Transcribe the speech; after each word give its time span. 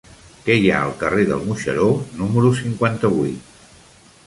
Què 0.45 0.53
hi 0.61 0.71
ha 0.75 0.79
al 0.85 0.93
carrer 1.03 1.25
del 1.33 1.43
Moixeró 1.51 1.91
número 2.23 2.53
cinquanta-vuit? 2.63 3.49